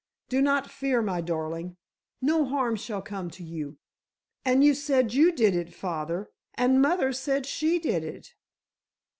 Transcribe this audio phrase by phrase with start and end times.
[0.29, 1.77] Do not fear, my darling,
[2.23, 3.77] no harm shall come to you."
[4.43, 8.33] "And you said you did it, father, and mother said she did it."